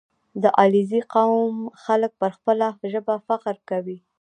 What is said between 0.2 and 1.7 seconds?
•د علیزي قوم